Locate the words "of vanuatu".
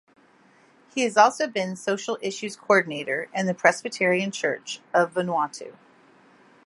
4.95-5.75